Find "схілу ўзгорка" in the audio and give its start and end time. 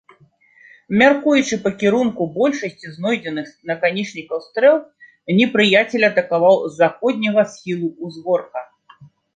7.55-8.59